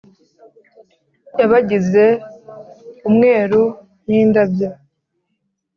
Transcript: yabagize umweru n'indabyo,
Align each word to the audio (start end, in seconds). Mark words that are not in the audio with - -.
yabagize 1.39 2.05
umweru 3.07 3.61
n'indabyo, 4.07 4.69